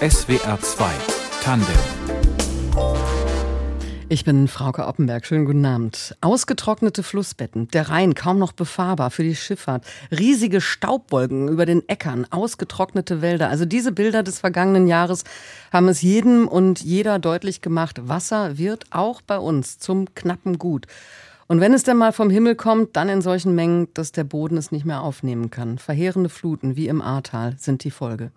[0.00, 0.90] SWR 2
[1.40, 1.68] Tandem
[4.10, 5.26] ich bin Frauke Oppenberg.
[5.26, 6.14] Schönen guten Abend.
[6.20, 12.26] Ausgetrocknete Flussbetten, der Rhein kaum noch befahrbar für die Schifffahrt, riesige Staubwolken über den Äckern,
[12.30, 13.48] ausgetrocknete Wälder.
[13.48, 15.24] Also diese Bilder des vergangenen Jahres
[15.72, 18.06] haben es jedem und jeder deutlich gemacht.
[18.06, 20.86] Wasser wird auch bei uns zum knappen Gut.
[21.46, 24.56] Und wenn es denn mal vom Himmel kommt, dann in solchen Mengen, dass der Boden
[24.56, 25.78] es nicht mehr aufnehmen kann.
[25.78, 28.30] Verheerende Fluten wie im Ahrtal sind die Folge.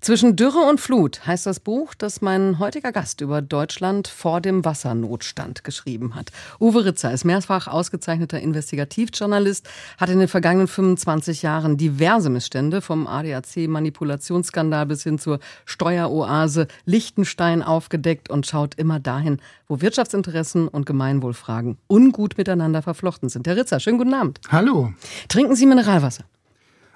[0.00, 4.64] Zwischen Dürre und Flut heißt das Buch, das mein heutiger Gast über Deutschland vor dem
[4.64, 6.32] Wassernotstand geschrieben hat.
[6.60, 9.68] Uwe Ritzer ist mehrfach ausgezeichneter Investigativjournalist,
[9.98, 17.62] hat in den vergangenen 25 Jahren diverse Missstände vom ADAC-Manipulationsskandal bis hin zur Steueroase Liechtenstein
[17.62, 23.46] aufgedeckt und schaut immer dahin, wo Wirtschaftsinteressen und Gemeinwohlfragen ungut miteinander verflochten sind.
[23.46, 24.40] Herr Ritzer, schönen guten Abend.
[24.50, 24.92] Hallo.
[25.28, 26.24] Trinken Sie Mineralwasser?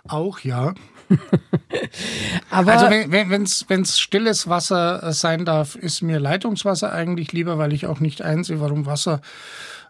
[0.09, 0.75] Auch ja.
[2.51, 7.73] Aber also wenn es wenn, stilles Wasser sein darf, ist mir Leitungswasser eigentlich lieber, weil
[7.73, 9.20] ich auch nicht einsehe, warum Wasser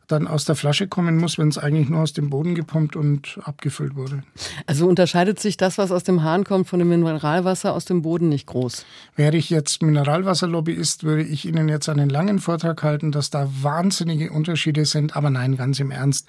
[0.09, 3.39] dann aus der Flasche kommen muss, wenn es eigentlich nur aus dem Boden gepumpt und
[3.43, 4.23] abgefüllt wurde.
[4.67, 8.29] Also unterscheidet sich das, was aus dem Hahn kommt, von dem Mineralwasser aus dem Boden
[8.29, 8.85] nicht groß?
[9.17, 14.31] Wäre ich jetzt Mineralwasserlobbyist, würde ich Ihnen jetzt einen langen Vortrag halten, dass da wahnsinnige
[14.31, 15.17] Unterschiede sind.
[15.17, 16.29] Aber nein, ganz im Ernst.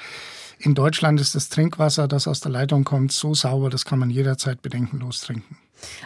[0.58, 4.10] In Deutschland ist das Trinkwasser, das aus der Leitung kommt, so sauber, das kann man
[4.10, 5.58] jederzeit bedenkenlos trinken.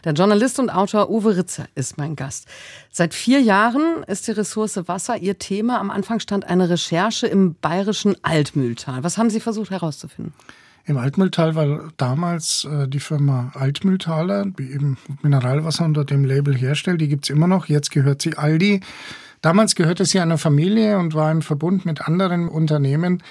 [0.04, 2.48] Der Journalist und Autor Uwe Ritzer ist mein Gast.
[2.92, 5.80] Seit vier Jahren ist die Ressource Wasser Ihr Thema.
[5.80, 9.04] Am Anfang stand eine Recherche im bayerischen Altmühltal.
[9.04, 10.34] Was haben Sie versucht herauszufinden?
[10.86, 17.00] Im Altmühltal war damals äh, die Firma Altmühltaler, die eben Mineralwasser unter dem Label herstellt.
[17.00, 17.68] Die gibt es immer noch.
[17.68, 18.82] Jetzt gehört sie Aldi.
[19.42, 23.24] Damals gehörte sie einer Familie und war im Verbund mit anderen Unternehmen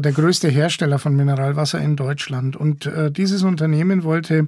[0.00, 2.56] der größte Hersteller von Mineralwasser in Deutschland.
[2.56, 4.46] Und äh, dieses Unternehmen wollte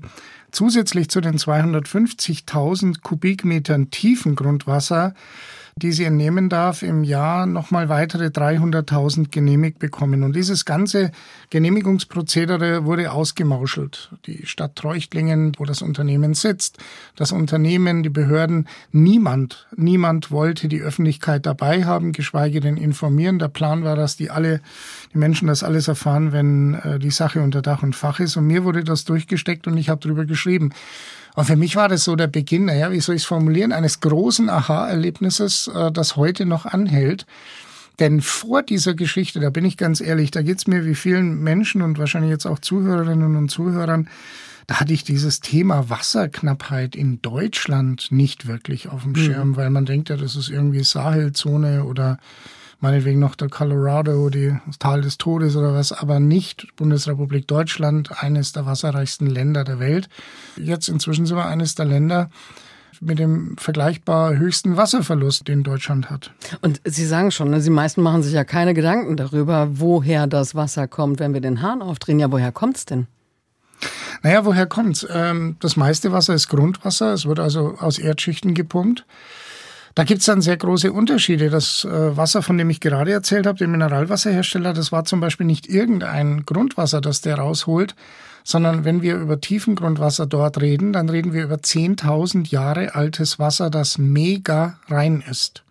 [0.50, 5.14] zusätzlich zu den 250.000 Kubikmetern tiefen Grundwasser
[5.76, 10.22] die sie entnehmen darf, im Jahr nochmal weitere 300.000 genehmigt bekommen.
[10.22, 11.10] Und dieses ganze
[11.50, 14.12] Genehmigungsprozedere wurde ausgemauschelt.
[14.26, 16.78] Die Stadt Treuchtlingen, wo das Unternehmen sitzt,
[17.16, 23.40] das Unternehmen, die Behörden, niemand, niemand wollte die Öffentlichkeit dabei haben, geschweige denn informieren.
[23.40, 24.60] Der Plan war, dass die alle,
[25.12, 28.36] die Menschen das alles erfahren, wenn äh, die Sache unter Dach und Fach ist.
[28.36, 30.70] Und mir wurde das durchgesteckt und ich habe darüber geschrieben.
[31.34, 34.00] Und für mich war das so der Beginn, naja, wie soll ich es formulieren, eines
[34.00, 37.26] großen Aha-Erlebnisses, äh, das heute noch anhält.
[38.00, 41.82] Denn vor dieser Geschichte, da bin ich ganz ehrlich, da geht's mir wie vielen Menschen
[41.82, 44.08] und wahrscheinlich jetzt auch Zuhörerinnen und Zuhörern,
[44.66, 49.16] da hatte ich dieses Thema Wasserknappheit in Deutschland nicht wirklich auf dem mhm.
[49.16, 49.56] Schirm, mhm.
[49.56, 52.18] weil man denkt ja, das ist irgendwie Sahelzone oder
[52.80, 58.22] meinetwegen noch der Colorado, die, das Tal des Todes oder was, aber nicht Bundesrepublik Deutschland,
[58.22, 60.08] eines der wasserreichsten Länder der Welt.
[60.56, 62.30] Jetzt inzwischen sind wir eines der Länder,
[63.00, 66.32] mit dem vergleichbar höchsten Wasserverlust, den Deutschland hat.
[66.62, 70.54] Und Sie sagen schon, ne, Sie meisten machen sich ja keine Gedanken darüber, woher das
[70.54, 72.18] Wasser kommt, wenn wir den Hahn aufdrehen.
[72.18, 73.06] Ja, woher kommt es denn?
[74.22, 75.06] Naja, woher kommt's?
[75.10, 77.12] Ähm, das meiste Wasser ist Grundwasser.
[77.12, 79.04] Es wird also aus Erdschichten gepumpt.
[79.94, 81.50] Da gibt's dann sehr große Unterschiede.
[81.50, 85.46] Das äh, Wasser, von dem ich gerade erzählt habe, der Mineralwasserhersteller, das war zum Beispiel
[85.46, 87.94] nicht irgendein Grundwasser, das der rausholt,
[88.42, 93.70] sondern wenn wir über Tiefengrundwasser dort reden, dann reden wir über 10.000 Jahre altes Wasser,
[93.70, 95.63] das mega rein ist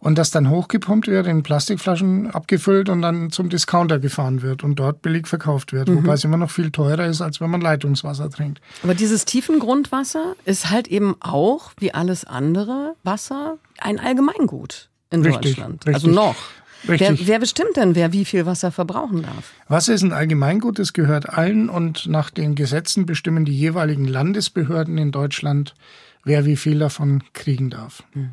[0.00, 4.76] und das dann hochgepumpt wird, in Plastikflaschen abgefüllt und dann zum Discounter gefahren wird und
[4.76, 5.96] dort billig verkauft wird, mhm.
[5.96, 8.60] wobei es immer noch viel teurer ist, als wenn man Leitungswasser trinkt.
[8.82, 15.56] Aber dieses Tiefengrundwasser ist halt eben auch, wie alles andere Wasser, ein Allgemeingut in richtig,
[15.56, 15.86] Deutschland.
[15.86, 16.18] Also richtig.
[16.18, 16.36] Also noch.
[16.84, 19.52] Wer, wer, bestimmt denn, wer wie viel Wasser verbrauchen darf?
[19.66, 24.96] Wasser ist ein Allgemeingut, es gehört allen und nach den Gesetzen bestimmen die jeweiligen Landesbehörden
[24.96, 25.74] in Deutschland,
[26.22, 28.04] wer wie viel davon kriegen darf.
[28.14, 28.30] Mhm.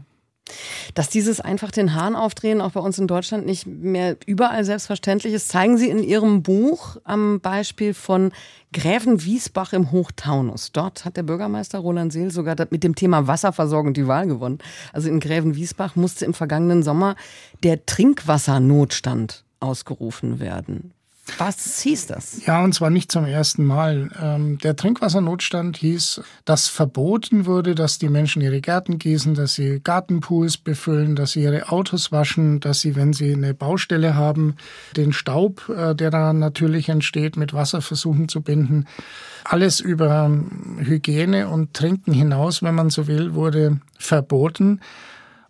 [0.94, 5.34] Dass dieses einfach den Hahn aufdrehen auch bei uns in Deutschland nicht mehr überall selbstverständlich
[5.34, 8.32] ist, zeigen Sie in Ihrem Buch am Beispiel von
[8.72, 10.72] Gräfen Wiesbach im Hochtaunus.
[10.72, 14.60] Dort hat der Bürgermeister Roland Seel sogar mit dem Thema Wasserversorgung die Wahl gewonnen.
[14.94, 17.16] Also in Gräfen Wiesbach musste im vergangenen Sommer
[17.64, 20.95] der Trinkwassernotstand ausgerufen werden.
[21.38, 22.46] Was hieß das?
[22.46, 24.10] Ja, und zwar nicht zum ersten Mal.
[24.22, 29.80] Ähm, der Trinkwassernotstand hieß, dass verboten wurde, dass die Menschen ihre Gärten gießen, dass sie
[29.84, 34.56] Gartenpools befüllen, dass sie ihre Autos waschen, dass sie, wenn sie eine Baustelle haben,
[34.96, 38.86] den Staub, äh, der da natürlich entsteht, mit Wasser versuchen zu binden.
[39.44, 40.30] Alles über
[40.80, 44.80] Hygiene und Trinken hinaus, wenn man so will, wurde verboten.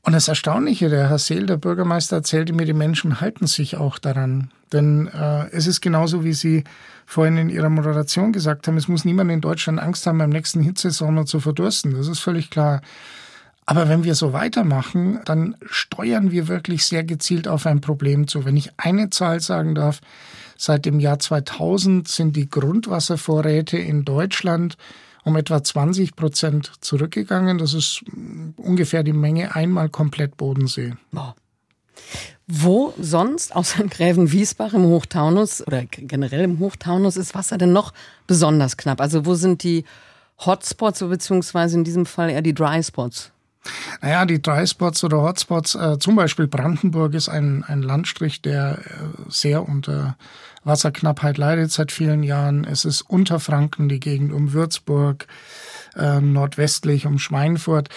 [0.06, 3.98] Und das Erstaunliche, der Herr Seel, der Bürgermeister, erzählte mir, die Menschen halten sich auch
[3.98, 4.52] daran.
[4.72, 6.64] Denn äh, es ist genauso, wie Sie
[7.08, 10.62] vorhin in Ihrer Moderation gesagt haben, es muss niemand in Deutschland Angst haben, beim nächsten
[10.62, 11.96] Hitzesommer zu verdursten.
[11.96, 12.82] Das ist völlig klar.
[13.66, 18.46] Aber wenn wir so weitermachen, dann steuern wir wirklich sehr gezielt auf ein Problem zu.
[18.46, 20.02] Wenn ich eine Zahl sagen darf,
[20.56, 24.78] seit dem Jahr 2000 sind die Grundwasservorräte in Deutschland
[25.26, 27.58] um etwa 20 Prozent zurückgegangen.
[27.58, 28.04] Das ist
[28.56, 30.94] ungefähr die Menge einmal komplett Bodensee.
[31.12, 31.34] Wow.
[32.48, 37.92] Wo sonst, außer in Gräven-Wiesbach im Hochtaunus oder generell im Hochtaunus, ist Wasser denn noch
[38.28, 39.02] besonders knapp?
[39.02, 39.84] Also wo sind die
[40.46, 43.32] Hotspots, beziehungsweise in diesem Fall eher die Dry Spots?
[44.02, 48.80] Naja, die Dry Spots oder Hotspots, äh, zum Beispiel Brandenburg ist ein, ein Landstrich, der
[48.80, 50.18] äh, sehr unter
[50.64, 52.66] Wasserknappheit leidet seit vielen Jahren.
[52.66, 55.28] Es ist Unterfranken, die Gegend um Würzburg,
[55.96, 57.90] äh, nordwestlich um Schweinfurt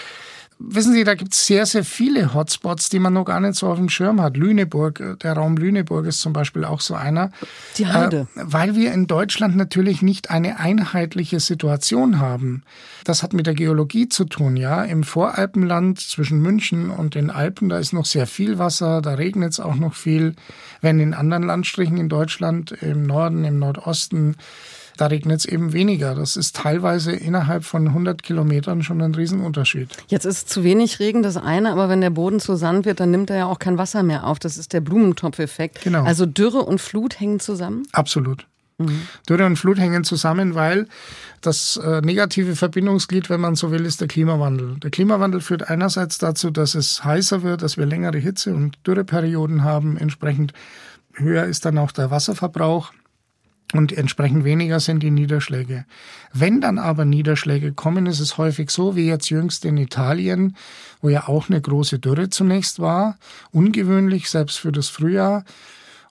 [0.58, 3.68] wissen Sie, da gibt es sehr, sehr viele Hotspots, die man noch gar nicht so
[3.68, 4.36] auf dem Schirm hat.
[4.36, 7.30] Lüneburg, äh, der Raum Lüneburg ist zum Beispiel auch so einer.
[7.76, 8.26] Die Heide.
[8.34, 12.62] Äh, weil wir in Deutschland natürlich nicht eine einheitliche Situation haben.
[13.04, 14.84] Das hat mit der Geologie zu tun, ja.
[14.84, 19.52] Im Voralpenland zwischen München und den Alpen, da ist noch sehr viel Wasser, da regnet
[19.52, 20.34] es auch noch viel.
[20.80, 24.36] Wenn in anderen Landstrichen in Deutschland, im Norden, im Nordosten,
[24.98, 26.14] da regnet es eben weniger.
[26.14, 29.88] Das ist teilweise innerhalb von 100 Kilometern schon ein Riesenunterschied.
[30.08, 33.10] Jetzt ist zu wenig Regen das eine, aber wenn der Boden zu Sand wird, dann
[33.10, 34.38] nimmt er ja auch kein Wasser mehr auf.
[34.38, 35.82] Das ist der Blumentopfeffekt.
[35.82, 36.04] Genau.
[36.04, 37.84] Also Dürre und Flut hängen zusammen?
[37.92, 38.46] Absolut.
[38.78, 39.02] Mhm.
[39.28, 40.86] Dürre und Flut hängen zusammen, weil
[41.40, 44.76] das äh, negative Verbindungsglied, wenn man so will, ist der Klimawandel.
[44.80, 49.64] Der Klimawandel führt einerseits dazu, dass es heißer wird, dass wir längere Hitze- und Dürreperioden
[49.64, 49.96] haben.
[49.96, 50.52] Entsprechend
[51.14, 52.92] höher ist dann auch der Wasserverbrauch
[53.74, 55.84] und entsprechend weniger sind die Niederschläge.
[56.32, 60.56] Wenn dann aber Niederschläge kommen, ist es häufig so, wie jetzt jüngst in Italien,
[61.02, 63.18] wo ja auch eine große Dürre zunächst war,
[63.52, 65.44] ungewöhnlich, selbst für das Frühjahr,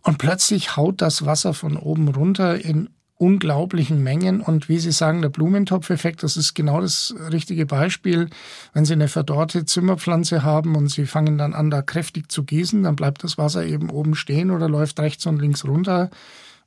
[0.03, 4.41] und plötzlich haut das Wasser von oben runter in unglaublichen Mengen.
[4.41, 8.29] Und wie Sie sagen, der Blumentopfeffekt, das ist genau das richtige Beispiel.
[8.73, 12.83] Wenn Sie eine verdorrte Zimmerpflanze haben und Sie fangen dann an, da kräftig zu gießen,
[12.83, 16.09] dann bleibt das Wasser eben oben stehen oder läuft rechts und links runter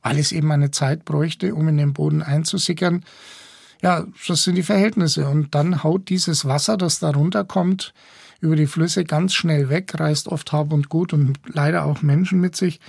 [0.02, 3.04] weil es eben eine Zeit bräuchte, um in den Boden einzusickern.
[3.82, 5.28] Ja, das sind die Verhältnisse.
[5.28, 7.94] Und dann haut dieses Wasser, das da runterkommt,
[8.40, 12.40] über die Flüsse ganz schnell weg, reißt oft Hab und Gut und leider auch Menschen
[12.40, 12.80] mit sich.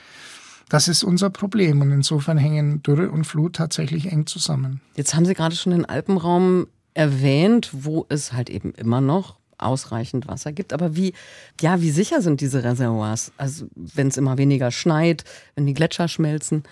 [0.70, 1.82] Das ist unser Problem.
[1.82, 4.80] Und insofern hängen Dürre und Flut tatsächlich eng zusammen.
[4.96, 10.28] Jetzt haben Sie gerade schon den Alpenraum erwähnt, wo es halt eben immer noch ausreichend
[10.28, 10.74] Wasser gibt.
[10.74, 11.14] Aber wie,
[11.60, 13.32] ja, wie sicher sind diese Reservoirs?
[13.38, 15.24] Also, wenn es immer weniger schneit,
[15.56, 16.64] wenn die Gletscher schmelzen?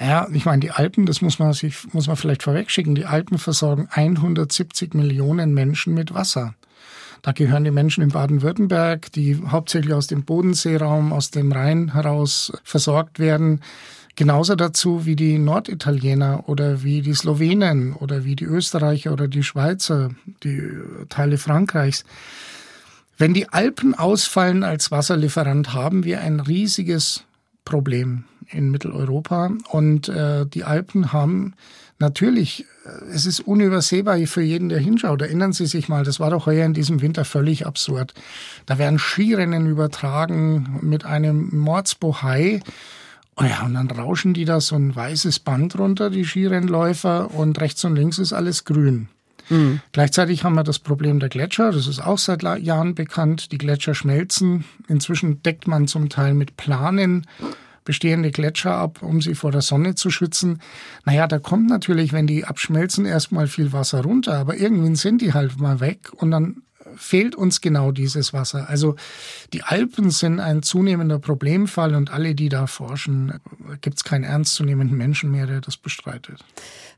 [0.00, 3.38] Ja, ich meine, die Alpen, das muss man sich, muss man vielleicht vorwegschicken, die Alpen
[3.38, 6.54] versorgen 170 Millionen Menschen mit Wasser.
[7.22, 12.52] Da gehören die Menschen in Baden-Württemberg, die hauptsächlich aus dem Bodenseeraum, aus dem Rhein heraus
[12.62, 13.60] versorgt werden.
[14.14, 19.42] Genauso dazu wie die Norditaliener oder wie die Slowenen oder wie die Österreicher oder die
[19.42, 20.10] Schweizer,
[20.42, 20.60] die
[21.08, 22.04] Teile Frankreichs.
[23.16, 27.24] Wenn die Alpen ausfallen als Wasserlieferant, haben wir ein riesiges
[27.68, 29.50] Problem in Mitteleuropa.
[29.68, 31.52] Und äh, die Alpen haben
[31.98, 35.20] natürlich, äh, es ist unübersehbar für jeden, der hinschaut.
[35.20, 38.14] Erinnern Sie sich mal, das war doch heuer in diesem Winter völlig absurd.
[38.64, 42.60] Da werden Skirennen übertragen mit einem Mordsbohai.
[43.36, 47.60] Oh ja, und dann rauschen die da so ein weißes Band runter, die Skirennläufer, und
[47.60, 49.08] rechts und links ist alles grün.
[49.50, 49.80] Mhm.
[49.92, 53.52] Gleichzeitig haben wir das Problem der Gletscher, das ist auch seit Jahren bekannt.
[53.52, 54.64] Die Gletscher schmelzen.
[54.88, 57.26] Inzwischen deckt man zum Teil mit Planen
[57.88, 60.60] bestehende Gletscher ab, um sie vor der Sonne zu schützen.
[61.06, 65.32] Naja, da kommt natürlich, wenn die abschmelzen, erstmal viel Wasser runter, aber irgendwann sind die
[65.32, 66.64] halt mal weg und dann
[66.96, 68.68] fehlt uns genau dieses Wasser.
[68.68, 68.96] Also
[69.52, 73.40] die Alpen sind ein zunehmender Problemfall und alle, die da forschen,
[73.80, 76.44] gibt es keinen ernstzunehmenden Menschen mehr, der das bestreitet.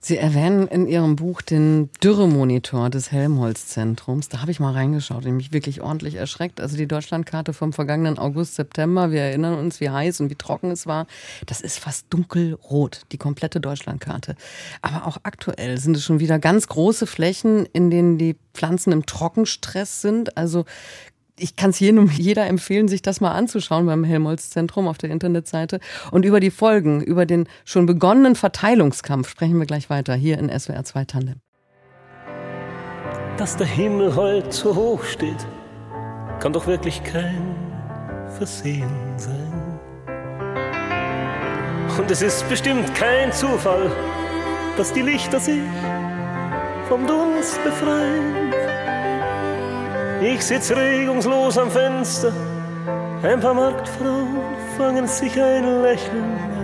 [0.02, 4.30] Sie erwähnen in Ihrem Buch den Dürremonitor des Helmholtz-Zentrums.
[4.30, 6.59] Da habe ich mal reingeschaut und mich wirklich ordentlich erschreckt.
[6.59, 9.11] Also die Deutschlandkarte vom vergangenen August, September.
[9.11, 11.06] Wir erinnern uns, wie heiß und wie trocken es war.
[11.44, 14.37] Das ist fast dunkelrot, die komplette Deutschlandkarte.
[14.80, 19.04] Aber auch aktuell sind es schon wieder ganz große Flächen, in denen die Pflanzen im
[19.04, 20.37] Trockenstress sind.
[20.37, 20.64] Also
[21.38, 25.80] ich kann es jedem, jeder empfehlen, sich das mal anzuschauen beim Helmholtz-Zentrum auf der Internetseite.
[26.11, 30.49] Und über die Folgen, über den schon begonnenen Verteilungskampf sprechen wir gleich weiter hier in
[30.50, 31.40] SWR 2 Tandem.
[33.38, 35.47] Dass der Himmel heute so hoch steht,
[36.40, 37.56] kann doch wirklich kein
[38.37, 39.80] Versehen sein.
[41.99, 43.90] Und es ist bestimmt kein Zufall,
[44.76, 45.61] dass die Lichter sich
[46.88, 48.52] vom Dunst befreien
[50.20, 52.32] ich sitz regungslos am Fenster,
[53.22, 54.40] ein paar Marktfrauen
[54.76, 56.60] fangen sich ein Lächeln ein.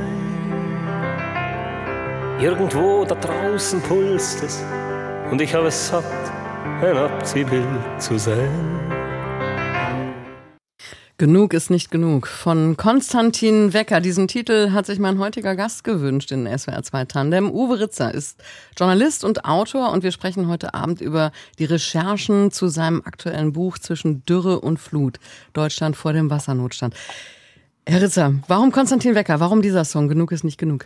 [2.41, 4.63] Irgendwo da draußen pulst es
[5.31, 6.05] und ich habe es satt,
[6.83, 7.65] ein Abziehbild
[7.99, 8.86] zu sein.
[11.19, 12.27] Genug ist nicht genug.
[12.27, 14.03] Von Konstantin Wecker.
[14.03, 17.51] Diesen Titel hat sich mein heutiger Gast gewünscht in SWR 2 Tandem.
[17.51, 18.39] Uwe Ritzer ist
[18.79, 23.79] Journalist und Autor und wir sprechen heute Abend über die Recherchen zu seinem aktuellen Buch
[23.79, 25.19] zwischen Dürre und Flut.
[25.55, 26.95] Deutschland vor dem Wassernotstand.
[27.87, 29.41] Herr Ritzer, warum Konstantin Wecker?
[29.41, 30.09] Warum dieser Song?
[30.09, 30.85] Genug ist nicht genug.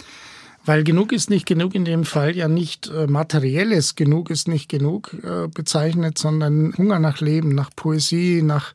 [0.65, 4.69] Weil genug ist nicht genug in dem Fall ja nicht äh, materielles genug ist nicht
[4.69, 8.75] genug äh, bezeichnet, sondern Hunger nach Leben, nach Poesie, nach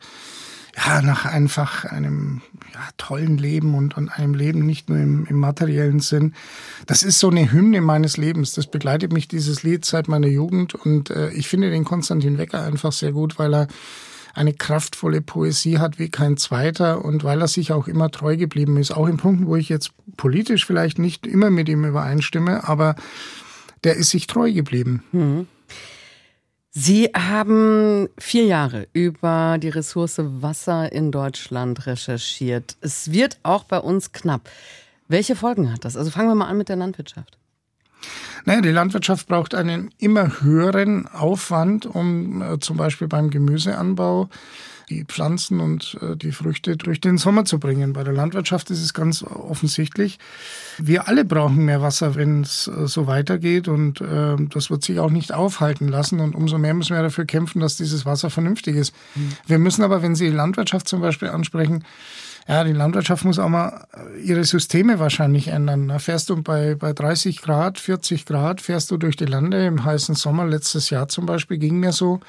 [0.76, 2.42] ja, nach einfach einem
[2.74, 6.34] ja, tollen Leben und, und einem Leben nicht nur im, im materiellen Sinn.
[6.86, 8.54] Das ist so eine Hymne meines Lebens.
[8.54, 10.76] Das begleitet mich, dieses Lied, seit meiner Jugend.
[10.76, 13.68] Und äh, ich finde den Konstantin Wecker einfach sehr gut, weil er
[14.34, 18.76] eine kraftvolle Poesie hat wie kein zweiter und weil er sich auch immer treu geblieben
[18.76, 18.92] ist.
[18.92, 22.96] Auch in Punkten, wo ich jetzt politisch vielleicht nicht immer mit ihm übereinstimme, aber
[23.86, 25.04] der ist sich treu geblieben.
[25.14, 25.48] Mhm.
[26.78, 32.76] Sie haben vier Jahre über die Ressource Wasser in Deutschland recherchiert.
[32.82, 34.50] Es wird auch bei uns knapp.
[35.08, 35.96] Welche Folgen hat das?
[35.96, 37.38] Also fangen wir mal an mit der Landwirtschaft.
[38.44, 44.28] Naja, die Landwirtschaft braucht einen immer höheren Aufwand, um äh, zum Beispiel beim Gemüseanbau
[44.90, 47.94] die Pflanzen und äh, die Früchte durch den Sommer zu bringen.
[47.94, 50.20] Bei der Landwirtschaft ist es ganz offensichtlich.
[50.78, 55.00] Wir alle brauchen mehr Wasser, wenn es äh, so weitergeht und äh, das wird sich
[55.00, 58.76] auch nicht aufhalten lassen und umso mehr müssen wir dafür kämpfen, dass dieses Wasser vernünftig
[58.76, 58.94] ist.
[59.16, 59.32] Mhm.
[59.48, 61.84] Wir müssen aber, wenn Sie die Landwirtschaft zum Beispiel ansprechen,
[62.48, 63.88] ja, die Landwirtschaft muss auch mal
[64.24, 65.88] ihre Systeme wahrscheinlich ändern.
[65.88, 69.84] Da fährst du bei, bei 30 Grad, 40 Grad, fährst du durch die Lande im
[69.84, 70.46] heißen Sommer.
[70.46, 72.20] Letztes Jahr zum Beispiel ging mir so.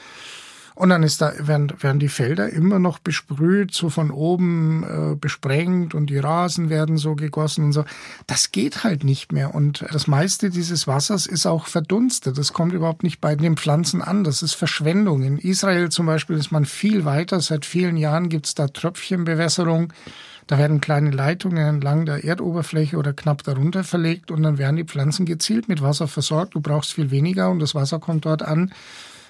[0.77, 5.17] Und dann ist da, werden, werden die Felder immer noch besprüht, so von oben äh,
[5.17, 7.87] besprengt und die Rasen werden so gegossen und so.
[8.27, 9.55] Das geht halt nicht mehr.
[9.55, 12.37] Und das meiste dieses Wassers ist auch verdunstet.
[12.37, 14.23] Das kommt überhaupt nicht bei den Pflanzen an.
[14.23, 15.23] Das ist Verschwendung.
[15.23, 17.41] In Israel zum Beispiel ist man viel weiter.
[17.41, 19.95] Seit vielen Jahren gibt's da Tröpfchenbewässerung.
[20.47, 24.85] Da werden kleine Leitungen entlang der Erdoberfläche oder knapp darunter verlegt und dann werden die
[24.85, 26.55] Pflanzen gezielt mit Wasser versorgt.
[26.55, 28.73] Du brauchst viel weniger und das Wasser kommt dort an,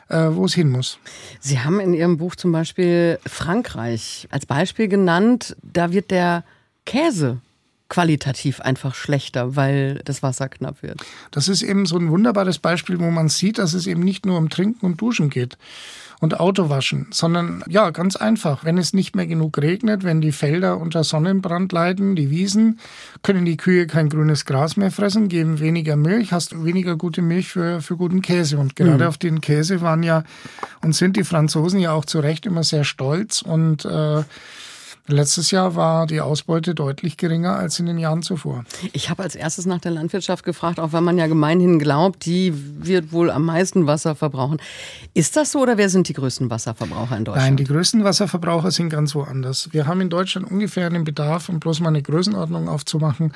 [0.08, 0.98] äh, wo es hin muss.
[1.40, 5.56] Sie haben in Ihrem Buch zum Beispiel Frankreich als Beispiel genannt.
[5.62, 6.44] Da wird der
[6.84, 7.40] Käse
[7.88, 11.00] qualitativ einfach schlechter, weil das Wasser knapp wird.
[11.30, 14.38] Das ist eben so ein wunderbares Beispiel, wo man sieht, dass es eben nicht nur
[14.38, 15.56] um Trinken und Duschen geht
[16.20, 18.64] und Autowaschen, sondern ja, ganz einfach.
[18.64, 22.78] Wenn es nicht mehr genug regnet, wenn die Felder unter Sonnenbrand leiden, die Wiesen,
[23.22, 27.48] können die Kühe kein grünes Gras mehr fressen, geben weniger Milch, hast weniger gute Milch
[27.48, 28.58] für, für guten Käse.
[28.58, 29.08] Und gerade mhm.
[29.08, 30.24] auf den Käse waren ja
[30.82, 34.22] und sind die Franzosen ja auch zu Recht immer sehr stolz und äh,
[35.08, 38.64] Letztes Jahr war die Ausbeute deutlich geringer als in den Jahren zuvor.
[38.92, 42.52] Ich habe als erstes nach der Landwirtschaft gefragt, auch wenn man ja gemeinhin glaubt, die
[42.54, 44.58] wird wohl am meisten Wasser verbrauchen.
[45.14, 47.46] Ist das so oder wer sind die größten Wasserverbraucher in Deutschland?
[47.46, 49.68] Nein, die größten Wasserverbraucher sind ganz woanders.
[49.72, 53.32] Wir haben in Deutschland ungefähr einen Bedarf, um bloß mal eine Größenordnung aufzumachen,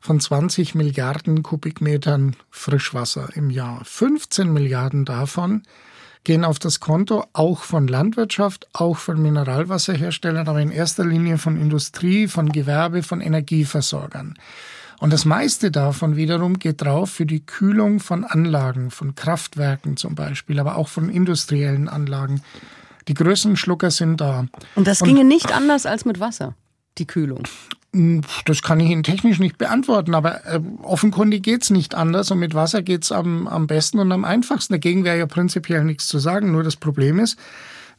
[0.00, 3.80] von 20 Milliarden Kubikmetern Frischwasser im Jahr.
[3.84, 5.62] 15 Milliarden davon
[6.24, 11.60] gehen auf das Konto auch von Landwirtschaft, auch von Mineralwasserherstellern, aber in erster Linie von
[11.60, 14.38] Industrie, von Gewerbe, von Energieversorgern.
[15.00, 20.14] Und das meiste davon wiederum geht drauf für die Kühlung von Anlagen, von Kraftwerken zum
[20.14, 22.42] Beispiel, aber auch von industriellen Anlagen.
[23.06, 24.46] Die größten Schlucker sind da.
[24.74, 26.54] Und das ginge Und, nicht anders als mit Wasser,
[26.98, 27.44] die Kühlung.
[27.94, 32.38] Hm, das kann ich Ihnen technisch nicht beantworten, aber äh, offenkundig geht's nicht anders und
[32.38, 34.74] mit Wasser geht's am, am besten und am einfachsten.
[34.74, 36.52] Dagegen wäre ja prinzipiell nichts zu sagen.
[36.52, 37.38] Nur das Problem ist,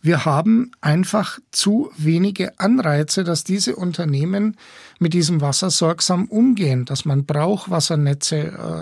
[0.01, 4.55] wir haben einfach zu wenige Anreize, dass diese Unternehmen
[5.00, 8.38] mit diesem Wasser sorgsam umgehen, dass man Brauchwassernetze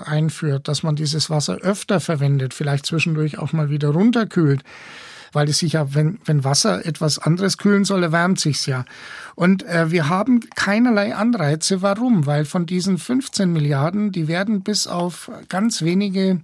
[0.06, 4.64] äh, einführt, dass man dieses Wasser öfter verwendet, vielleicht zwischendurch auch mal wieder runterkühlt
[5.34, 8.86] weil es sich ja, wenn, wenn Wasser etwas anderes kühlen soll, erwärmt sich's ja.
[9.36, 11.82] Und äh, wir haben keinerlei Anreize.
[11.82, 12.26] Warum?
[12.26, 16.42] Weil von diesen 15 Milliarden, die werden bis auf ganz wenige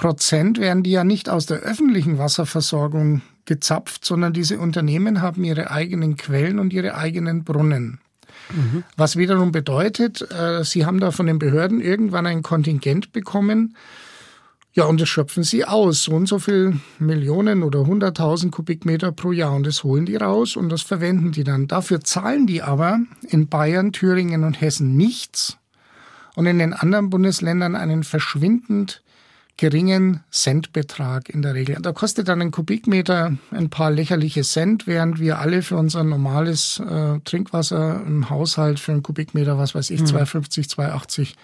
[0.00, 5.70] Prozent werden die ja nicht aus der öffentlichen Wasserversorgung gezapft, sondern diese Unternehmen haben ihre
[5.70, 8.00] eigenen Quellen und ihre eigenen Brunnen.
[8.50, 8.84] Mhm.
[8.96, 13.76] Was wiederum bedeutet, äh, sie haben da von den Behörden irgendwann ein Kontingent bekommen,
[14.72, 16.04] ja, und das schöpfen sie aus.
[16.04, 19.52] So und so viel Millionen oder hunderttausend Kubikmeter pro Jahr.
[19.52, 21.66] Und das holen die raus und das verwenden die dann.
[21.66, 25.58] Dafür zahlen die aber in Bayern, Thüringen und Hessen nichts
[26.36, 29.02] und in den anderen Bundesländern einen verschwindend
[29.60, 31.76] geringen Centbetrag in der Regel.
[31.82, 36.80] Da kostet dann ein Kubikmeter ein paar lächerliche Cent, während wir alle für unser normales
[36.80, 40.06] äh, Trinkwasser im Haushalt für einen Kubikmeter, was weiß ich, mhm.
[40.06, 41.34] 2,50, 2,80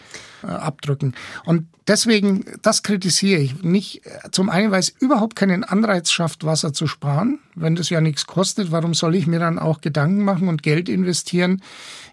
[0.42, 1.14] äh, abdrücken.
[1.44, 3.62] Und deswegen, das kritisiere ich.
[3.62, 4.00] Nicht,
[4.32, 7.40] zum einen, weil es überhaupt keinen Anreiz schafft, Wasser zu sparen.
[7.54, 10.88] Wenn das ja nichts kostet, warum soll ich mir dann auch Gedanken machen und Geld
[10.88, 11.60] investieren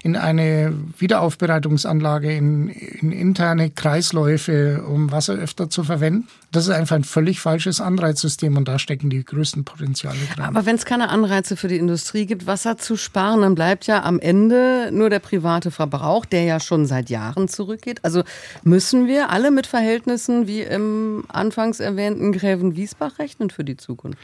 [0.04, 6.28] in eine Wiederaufbereitungsanlage, in, in interne Kreisläufe, um Wasser öfter zu verwenden?
[6.52, 10.44] Das ist einfach ein völlig falsches Anreizsystem und da stecken die größten Potenziale drin.
[10.44, 14.04] Aber wenn es keine Anreize für die Industrie gibt, Wasser zu sparen, dann bleibt ja
[14.04, 17.98] am Ende nur der private Verbrauch, der ja schon seit Jahren zurückgeht.
[18.04, 18.22] Also
[18.62, 24.18] müssen wir alle mit Verhältnissen wie im anfangs erwähnten Gräven-Wiesbach rechnen für die Zukunft?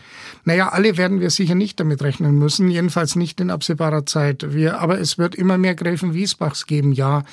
[0.44, 4.52] Naja, alle werden wir sicher nicht damit rechnen müssen, jedenfalls nicht in absehbarer Zeit.
[4.54, 7.24] Wir, aber es wird immer mehr Gräfen-Wiesbachs geben, ja.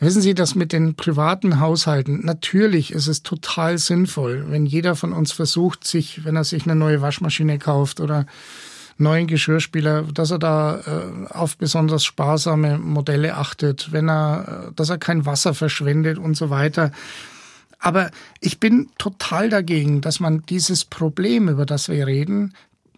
[0.00, 5.12] Wissen Sie, das mit den privaten Haushalten, natürlich ist es total sinnvoll, wenn jeder von
[5.12, 8.26] uns versucht, sich, wenn er sich eine neue Waschmaschine kauft oder
[8.98, 14.90] neuen Geschirrspüler, dass er da äh, auf besonders sparsame Modelle achtet, wenn er, äh, dass
[14.90, 16.90] er kein Wasser verschwendet und so weiter.
[17.78, 22.54] Aber ich bin total dagegen, dass man dieses Problem, über das wir reden,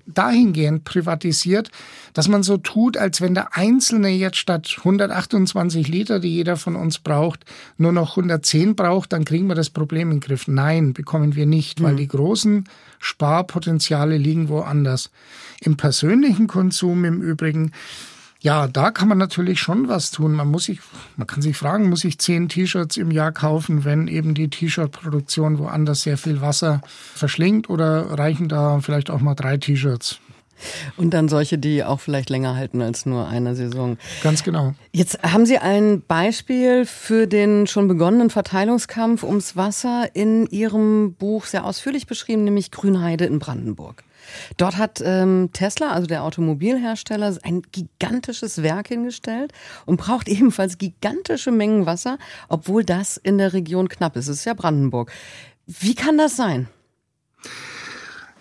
[0.07, 1.71] dahingehend privatisiert,
[2.15, 6.77] dass man so tut, als wenn der Einzelne jetzt statt 128 Liter, die jeder von
[6.77, 7.45] uns braucht,
[7.77, 10.49] nur noch 110 braucht, dann kriegen wir das Problem in den Griff.
[10.49, 11.99] Nein, bekommen wir nicht, weil mhm.
[11.99, 12.65] die großen
[12.99, 15.11] Sparpotenziale liegen woanders.
[15.61, 17.73] Im persönlichen Konsum im Übrigen
[18.47, 20.33] ja, da kann man natürlich schon was tun.
[20.33, 20.79] Man muss sich,
[21.17, 25.59] man kann sich fragen, muss ich zehn T-Shirts im Jahr kaufen, wenn eben die T-Shirt-Produktion
[25.59, 30.21] woanders sehr viel Wasser verschlingt oder reichen da vielleicht auch mal drei T-Shirts?
[30.97, 33.99] Und dann solche, die auch vielleicht länger halten als nur eine Saison.
[34.23, 34.75] Ganz genau.
[34.93, 41.47] Jetzt haben Sie ein Beispiel für den schon begonnenen Verteilungskampf ums Wasser in Ihrem Buch
[41.47, 44.05] sehr ausführlich beschrieben, nämlich Grünheide in Brandenburg.
[44.57, 49.53] Dort hat ähm, Tesla, also der Automobilhersteller, ein gigantisches Werk hingestellt
[49.85, 52.19] und braucht ebenfalls gigantische Mengen Wasser,
[52.49, 54.29] obwohl das in der Region knapp ist.
[54.29, 55.11] Es ist ja Brandenburg.
[55.67, 56.69] Wie kann das sein?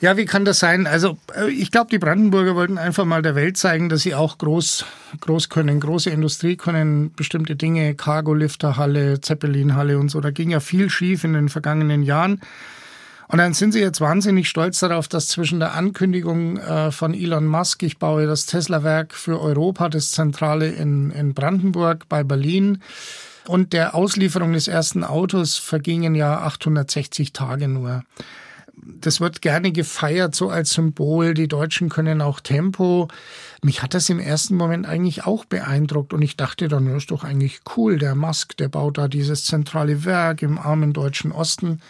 [0.01, 0.88] Ja, wie kann das sein?
[0.88, 4.38] Also äh, ich glaube, die Brandenburger wollten einfach mal der Welt zeigen, dass sie auch
[4.38, 4.86] groß,
[5.22, 10.20] groß können, große Industrie können, bestimmte Dinge, Cargolifterhalle, Zeppelinhalle und so.
[10.20, 12.42] Da ging ja viel schief in den vergangenen Jahren.
[13.27, 17.48] Und dann sind sie jetzt wahnsinnig stolz darauf, dass zwischen der Ankündigung äh, von Elon
[17.48, 22.79] Musk, ich baue das Tesla-Werk für Europa, das Zentrale in, in Brandenburg bei Berlin,
[23.48, 28.03] und der Auslieferung des ersten Autos vergingen ja 860 Tage nur.
[28.77, 31.33] Das wird gerne gefeiert, so als Symbol.
[31.33, 33.07] Die Deutschen können auch Tempo.
[33.64, 37.11] Mich hat das im ersten Moment eigentlich auch beeindruckt und ich dachte dann, das ist
[37.11, 37.98] doch eigentlich cool.
[37.98, 41.81] Der Musk, der baut da dieses zentrale Werk im armen deutschen Osten.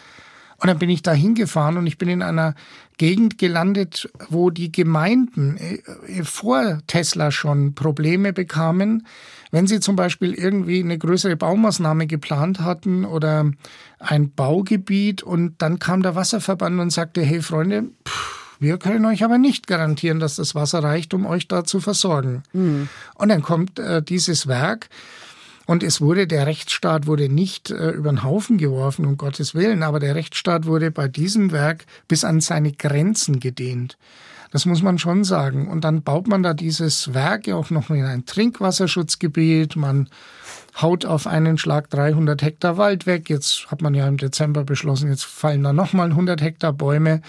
[0.58, 2.54] Und dann bin ich da hingefahren und ich bin in einer
[2.96, 9.06] Gegend gelandet, wo die Gemeinden äh, vor Tesla schon Probleme bekamen,
[9.50, 13.50] wenn sie zum Beispiel irgendwie eine größere Baumaßnahme geplant hatten oder
[13.98, 19.24] ein Baugebiet und dann kam der Wasserverband und sagte, hey Freunde, pff, wir können euch
[19.24, 22.42] aber nicht garantieren, dass das Wasser reicht, um euch da zu versorgen.
[22.52, 22.88] Mhm.
[23.14, 24.88] Und dann kommt äh, dieses Werk
[25.66, 29.82] und es wurde, der Rechtsstaat wurde nicht äh, über den Haufen geworfen, um Gottes Willen,
[29.82, 33.98] aber der Rechtsstaat wurde bei diesem Werk bis an seine Grenzen gedehnt.
[34.52, 35.68] Das muss man schon sagen.
[35.68, 39.76] Und dann baut man da dieses Werk ja auch noch in ein Trinkwasserschutzgebiet.
[39.76, 40.08] Man
[40.80, 43.28] haut auf einen Schlag 300 Hektar Wald weg.
[43.28, 47.22] Jetzt hat man ja im Dezember beschlossen, jetzt fallen da nochmal 100 Hektar Bäume.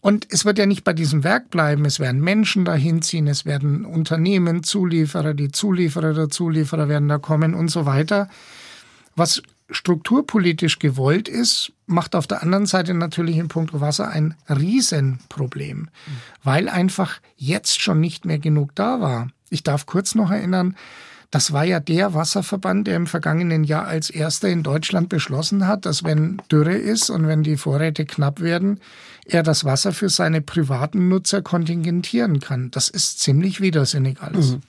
[0.00, 1.84] Und es wird ja nicht bei diesem Werk bleiben.
[1.84, 7.18] Es werden Menschen dahin ziehen, es werden Unternehmen, Zulieferer, die Zulieferer der Zulieferer werden da
[7.18, 8.28] kommen und so weiter.
[9.16, 15.90] Was strukturpolitisch gewollt ist, macht auf der anderen Seite natürlich in puncto Wasser ein Riesenproblem,
[16.42, 19.28] weil einfach jetzt schon nicht mehr genug da war.
[19.50, 20.76] Ich darf kurz noch erinnern,
[21.30, 25.84] das war ja der Wasserverband, der im vergangenen Jahr als erster in Deutschland beschlossen hat,
[25.84, 28.80] dass wenn Dürre ist und wenn die Vorräte knapp werden,
[29.28, 32.70] er das Wasser für seine privaten Nutzer kontingentieren kann.
[32.70, 34.52] Das ist ziemlich widersinnig alles.
[34.52, 34.62] Mhm.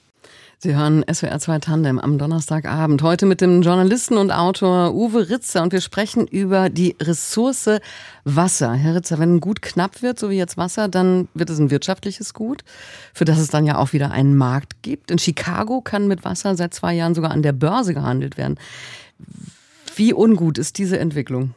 [0.61, 3.01] Sie hören SWR 2 Tandem am Donnerstagabend.
[3.01, 7.79] Heute mit dem Journalisten und Autor Uwe Ritzer und wir sprechen über die Ressource
[8.25, 8.73] Wasser.
[8.73, 12.33] Herr Ritzer, wenn Gut knapp wird, so wie jetzt Wasser, dann wird es ein wirtschaftliches
[12.33, 12.65] Gut,
[13.13, 15.11] für das es dann ja auch wieder einen Markt gibt.
[15.11, 18.59] In Chicago kann mit Wasser seit zwei Jahren sogar an der Börse gehandelt werden.
[19.95, 21.53] Wie ungut ist diese Entwicklung?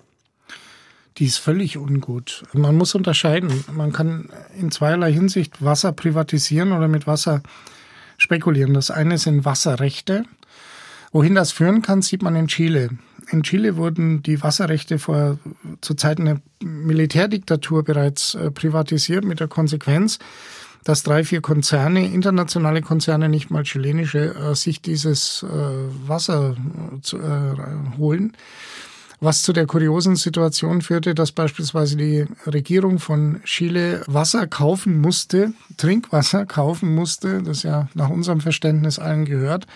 [1.18, 2.44] Die ist völlig ungut.
[2.52, 3.64] Man muss unterscheiden.
[3.72, 7.42] Man kann in zweierlei Hinsicht Wasser privatisieren oder mit Wasser
[8.16, 8.74] spekulieren.
[8.74, 10.24] Das eine sind Wasserrechte.
[11.12, 12.88] Wohin das führen kann, sieht man in Chile.
[13.30, 15.38] In Chile wurden die Wasserrechte vor
[15.80, 20.18] zu Zeiten der Militärdiktatur bereits äh, privatisiert mit der Konsequenz,
[20.84, 25.48] dass drei, vier Konzerne, internationale Konzerne, nicht mal chilenische, äh, sich dieses äh,
[26.08, 26.56] Wasser
[27.98, 28.32] holen.
[29.24, 35.52] Was zu der kuriosen Situation führte, dass beispielsweise die Regierung von Chile Wasser kaufen musste,
[35.76, 39.68] Trinkwasser kaufen musste, das ja nach unserem Verständnis allen gehört,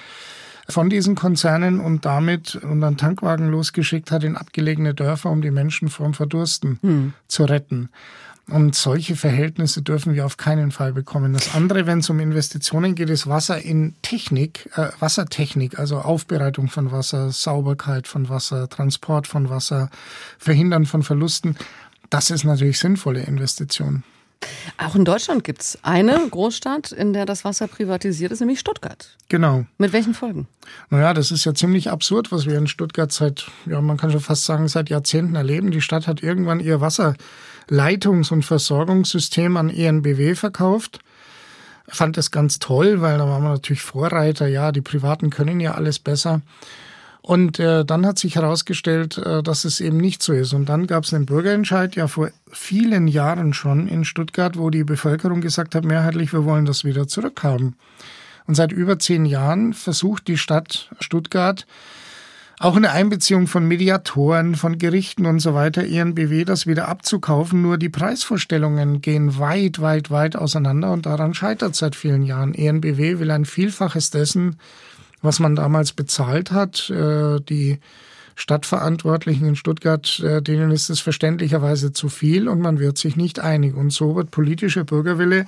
[0.68, 5.90] von diesen Konzernen und damit unseren Tankwagen losgeschickt hat in abgelegene Dörfer, um die Menschen
[5.90, 7.12] vom Verdursten hm.
[7.28, 7.88] zu retten.
[8.48, 11.32] Und solche Verhältnisse dürfen wir auf keinen Fall bekommen.
[11.32, 16.68] Das andere, wenn es um Investitionen geht, ist Wasser in Technik, äh, Wassertechnik, also Aufbereitung
[16.68, 19.90] von Wasser, Sauberkeit von Wasser, Transport von Wasser,
[20.38, 21.56] Verhindern von Verlusten.
[22.08, 24.04] Das ist natürlich sinnvolle Investition.
[24.78, 29.16] Auch in Deutschland gibt es eine Großstadt, in der das Wasser privatisiert ist, nämlich Stuttgart.
[29.28, 29.64] Genau.
[29.78, 30.46] Mit welchen Folgen?
[30.90, 34.20] Naja, das ist ja ziemlich absurd, was wir in Stuttgart seit, ja, man kann schon
[34.20, 35.70] fast sagen, seit Jahrzehnten erleben.
[35.70, 36.80] Die Stadt hat irgendwann ihr
[37.68, 41.00] Wasserleitungs- und Versorgungssystem an ENBW verkauft.
[41.88, 44.46] Fand das ganz toll, weil da waren wir natürlich Vorreiter.
[44.48, 46.42] Ja, die Privaten können ja alles besser.
[47.22, 50.52] Und äh, dann hat sich herausgestellt, äh, dass es eben nicht so ist.
[50.52, 54.84] Und dann gab es einen Bürgerentscheid, ja vor vielen Jahren schon in Stuttgart, wo die
[54.84, 57.74] Bevölkerung gesagt hat, mehrheitlich, wir wollen das wieder zurückhaben.
[58.46, 61.66] Und seit über zehn Jahren versucht die Stadt Stuttgart,
[62.58, 67.60] auch in der Einbeziehung von Mediatoren, von Gerichten und so weiter, ENBW das wieder abzukaufen.
[67.60, 72.54] Nur die Preisvorstellungen gehen weit, weit, weit auseinander und daran scheitert seit vielen Jahren.
[72.54, 74.56] ENBW will ein Vielfaches dessen,
[75.20, 76.88] was man damals bezahlt hat.
[76.88, 77.78] Äh, die
[78.36, 83.38] Stadtverantwortlichen in Stuttgart, äh, denen ist es verständlicherweise zu viel und man wird sich nicht
[83.38, 83.74] einig.
[83.74, 85.46] Und so wird politischer Bürgerwille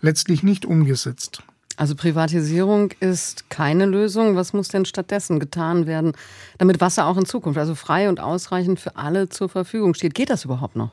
[0.00, 1.42] letztlich nicht umgesetzt.
[1.76, 4.34] Also Privatisierung ist keine Lösung.
[4.34, 6.12] Was muss denn stattdessen getan werden,
[6.58, 10.14] damit Wasser auch in Zukunft, also frei und ausreichend für alle zur Verfügung steht?
[10.14, 10.92] Geht das überhaupt noch?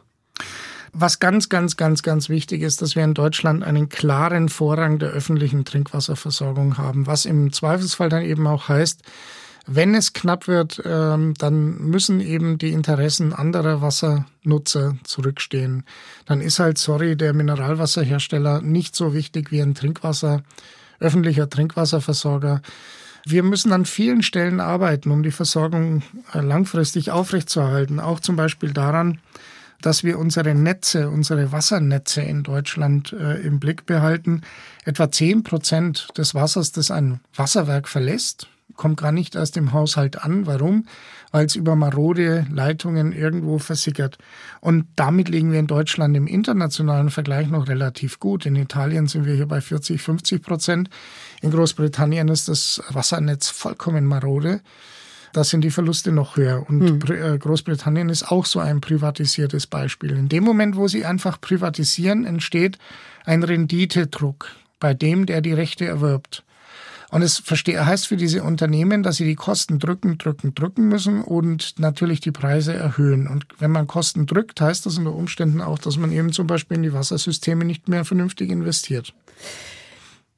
[0.92, 5.10] Was ganz, ganz, ganz, ganz wichtig ist, dass wir in Deutschland einen klaren Vorrang der
[5.10, 9.02] öffentlichen Trinkwasserversorgung haben, was im Zweifelsfall dann eben auch heißt,
[9.66, 15.84] wenn es knapp wird, ähm, dann müssen eben die Interessen anderer Wassernutzer zurückstehen.
[16.26, 20.44] Dann ist halt, sorry, der Mineralwasserhersteller nicht so wichtig wie ein Trinkwasser,
[21.00, 22.62] öffentlicher Trinkwasserversorger.
[23.26, 28.02] Wir müssen an vielen Stellen arbeiten, um die Versorgung äh, langfristig aufrechtzuerhalten.
[28.02, 29.20] Auch zum Beispiel daran,
[29.82, 34.42] dass wir unsere Netze, unsere Wassernetze in Deutschland äh, im Blick behalten.
[34.84, 40.24] Etwa zehn Prozent des Wassers, das ein Wasserwerk verlässt, kommt gar nicht erst im Haushalt
[40.24, 40.46] an.
[40.46, 40.86] Warum?
[41.32, 44.18] Weil es über marode Leitungen irgendwo versickert.
[44.62, 48.46] Und damit liegen wir in Deutschland im internationalen Vergleich noch relativ gut.
[48.46, 50.90] In Italien sind wir hier bei 40, 50 Prozent.
[51.42, 54.62] In Großbritannien ist das Wassernetz vollkommen marode
[55.34, 56.64] da sind die Verluste noch höher.
[56.70, 57.40] Und hm.
[57.40, 60.12] Großbritannien ist auch so ein privatisiertes Beispiel.
[60.12, 62.78] In dem Moment, wo sie einfach privatisieren, entsteht
[63.26, 66.44] ein Renditedruck bei dem, der die Rechte erwirbt.
[67.14, 71.76] Und es heißt für diese Unternehmen, dass sie die Kosten drücken, drücken, drücken müssen und
[71.78, 73.28] natürlich die Preise erhöhen.
[73.28, 76.78] Und wenn man Kosten drückt, heißt das unter Umständen auch, dass man eben zum Beispiel
[76.78, 79.14] in die Wassersysteme nicht mehr vernünftig investiert.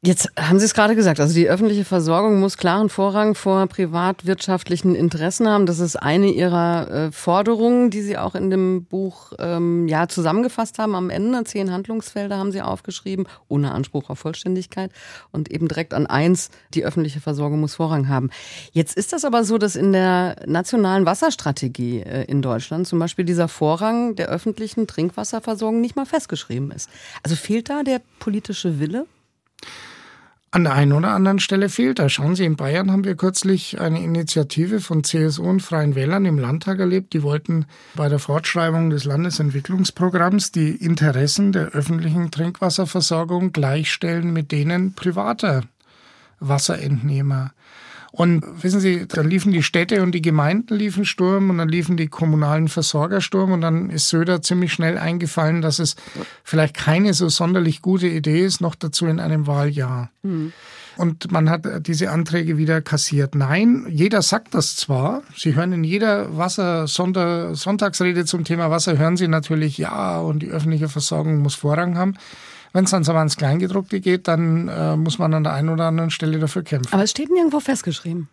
[0.05, 4.93] Jetzt haben Sie es gerade gesagt, also die öffentliche Versorgung muss klaren Vorrang vor privatwirtschaftlichen
[4.93, 5.65] Interessen haben.
[5.65, 10.77] Das ist eine Ihrer äh, Forderungen, die Sie auch in dem Buch ähm, ja zusammengefasst
[10.77, 10.93] haben.
[10.93, 14.91] Am Ende zehn Handlungsfelder haben Sie aufgeschrieben, ohne Anspruch auf Vollständigkeit
[15.31, 18.29] und eben direkt an eins: Die öffentliche Versorgung muss Vorrang haben.
[18.73, 23.25] Jetzt ist das aber so, dass in der nationalen Wasserstrategie äh, in Deutschland zum Beispiel
[23.25, 26.91] dieser Vorrang der öffentlichen Trinkwasserversorgung nicht mal festgeschrieben ist.
[27.23, 29.07] Also fehlt da der politische Wille?
[30.55, 32.07] An der einen oder anderen Stelle fehlt er.
[32.07, 36.39] Schauen Sie, in Bayern haben wir kürzlich eine Initiative von CSU und Freien Wählern im
[36.39, 37.11] Landtag erlebt.
[37.11, 44.93] Die wollten bei der Fortschreibung des Landesentwicklungsprogramms die Interessen der öffentlichen Trinkwasserversorgung gleichstellen mit denen
[44.93, 45.63] privater
[46.39, 47.51] Wasserentnehmer.
[48.15, 51.97] Und wissen Sie, dann liefen die Städte und die Gemeinden liefen Sturm und dann liefen
[51.97, 55.97] die kommunalen Versorger Sturm und dann ist Söder ziemlich schnell eingefallen, dass es
[56.41, 60.11] vielleicht keine so sonderlich gute Idee ist, noch dazu in einem Wahljahr.
[60.23, 60.53] Mhm.
[60.95, 63.35] Und man hat diese Anträge wieder kassiert.
[63.35, 65.23] Nein, jeder sagt das zwar.
[65.35, 70.39] Sie hören in jeder Wasser Sonntag, Sonntagsrede zum Thema Wasser hören Sie natürlich ja und
[70.39, 72.13] die öffentliche Versorgung muss Vorrang haben.
[72.75, 75.85] Wenn es dann so ans Kleingedruckte geht, dann äh, muss man an der einen oder
[75.85, 76.93] anderen Stelle dafür kämpfen.
[76.93, 78.27] Aber es steht nirgendwo festgeschrieben.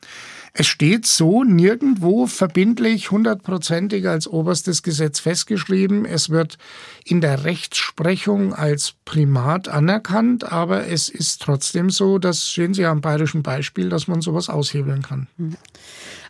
[0.52, 6.04] Es steht so nirgendwo verbindlich hundertprozentig als oberstes Gesetz festgeschrieben.
[6.04, 6.58] Es wird
[7.04, 12.90] in der Rechtsprechung als Primat anerkannt, aber es ist trotzdem so, das sehen Sie ja
[12.90, 15.28] am bayerischen Beispiel, dass man sowas aushebeln kann.
[15.36, 15.56] Mhm.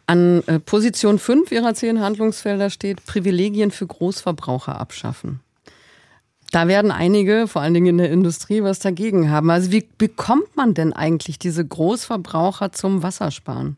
[0.06, 5.40] An äh, Position 5 Ihrer zehn Handlungsfelder steht Privilegien für Großverbraucher abschaffen.
[6.52, 9.50] Da werden einige, vor allen Dingen in der Industrie, was dagegen haben.
[9.50, 13.76] Also wie bekommt man denn eigentlich diese Großverbraucher zum Wassersparen?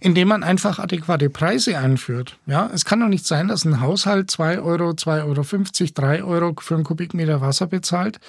[0.00, 2.36] indem man einfach adäquate Preise einführt.
[2.44, 6.54] Ja, es kann doch nicht sein, dass ein Haushalt 2 Euro, 2,50 Euro, 3 Euro
[6.60, 8.20] für einen Kubikmeter Wasser bezahlt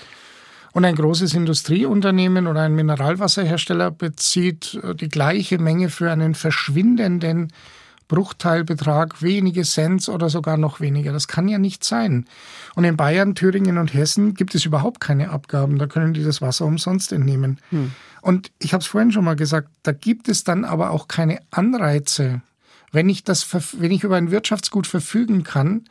[0.72, 7.52] und ein großes Industrieunternehmen oder ein Mineralwasserhersteller bezieht die gleiche Menge für einen verschwindenden
[8.08, 11.12] Bruchteilbetrag, wenige Cent oder sogar noch weniger.
[11.12, 12.26] Das kann ja nicht sein.
[12.76, 15.80] Und in Bayern, Thüringen und Hessen gibt es überhaupt keine Abgaben.
[15.80, 17.60] Da können die das Wasser umsonst entnehmen.
[17.70, 17.92] Hm.
[18.22, 21.40] Und ich habe es vorhin schon mal gesagt, da gibt es dann aber auch keine
[21.52, 22.42] Anreize.
[22.92, 23.48] Wenn ich, das,
[23.80, 25.86] wenn ich über ein Wirtschaftsgut verfügen kann,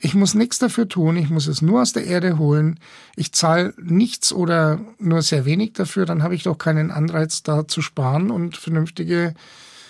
[0.00, 2.78] ich muss nichts dafür tun, ich muss es nur aus der Erde holen,
[3.16, 7.66] ich zahle nichts oder nur sehr wenig dafür, dann habe ich doch keinen Anreiz da
[7.66, 9.34] zu sparen und vernünftige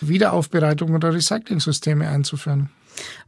[0.08, 2.70] Wiederaufbereitung oder Recycling-Systeme einzuführen.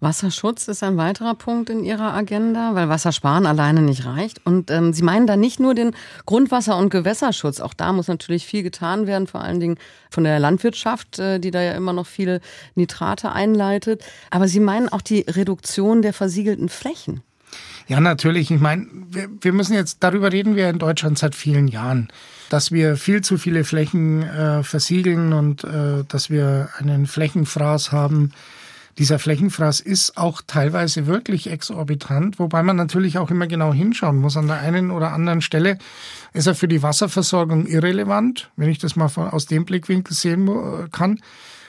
[0.00, 4.44] Wasserschutz ist ein weiterer Punkt in Ihrer Agenda, weil Wassersparen alleine nicht reicht.
[4.44, 5.92] Und ähm, Sie meinen da nicht nur den
[6.26, 7.60] Grundwasser- und Gewässerschutz.
[7.60, 9.76] Auch da muss natürlich viel getan werden, vor allen Dingen
[10.10, 12.40] von der Landwirtschaft, äh, die da ja immer noch viele
[12.74, 14.04] Nitrate einleitet.
[14.30, 17.22] Aber Sie meinen auch die Reduktion der versiegelten Flächen.
[17.88, 18.50] Ja, natürlich.
[18.50, 22.08] Ich meine, wir, wir müssen jetzt, darüber reden wir in Deutschland seit vielen Jahren
[22.48, 28.32] dass wir viel zu viele Flächen äh, versiegeln und äh, dass wir einen Flächenfraß haben.
[28.98, 34.38] Dieser Flächenfraß ist auch teilweise wirklich exorbitant, wobei man natürlich auch immer genau hinschauen muss.
[34.38, 35.76] An der einen oder anderen Stelle
[36.32, 40.48] ist er für die Wasserversorgung irrelevant, wenn ich das mal von, aus dem Blickwinkel sehen
[40.92, 41.20] kann.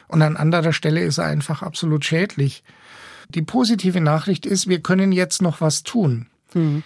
[0.08, 2.64] Und an anderer Stelle ist er einfach absolut schädlich.
[3.28, 6.28] Die positive Nachricht ist, wir können jetzt noch was tun.
[6.54, 6.84] Mhm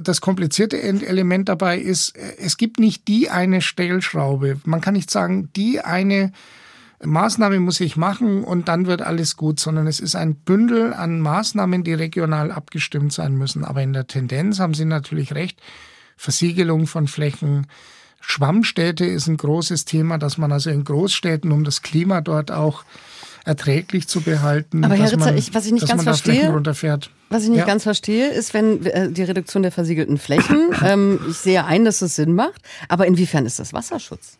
[0.00, 4.60] das komplizierte Element dabei ist, es gibt nicht die eine Stellschraube.
[4.64, 6.32] Man kann nicht sagen, die eine
[7.04, 11.20] Maßnahme muss ich machen und dann wird alles gut, sondern es ist ein Bündel an
[11.20, 13.64] Maßnahmen, die regional abgestimmt sein müssen.
[13.64, 15.60] Aber in der Tendenz haben Sie natürlich recht.
[16.16, 17.66] Versiegelung von Flächen,
[18.20, 22.84] Schwammstädte ist ein großes Thema, dass man also in Großstädten, um das Klima dort auch
[23.44, 24.84] erträglich zu behalten.
[24.84, 26.52] Aber Herr Ritzer, man, ich, was ich nicht ganz verstehe,
[27.30, 27.64] was ich nicht ja.
[27.64, 32.02] ganz verstehe, ist, wenn äh, die Reduktion der versiegelten Flächen, ähm, ich sehe ein, dass
[32.02, 34.38] es Sinn macht, aber inwiefern ist das Wasserschutz?